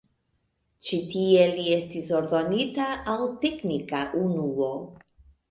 Ĉi 0.85 0.97
tie 1.11 1.43
li 1.57 1.65
estis 1.75 2.07
ordonita 2.21 2.89
al 3.15 3.27
teknika 3.45 4.01
unuo. 4.25 4.73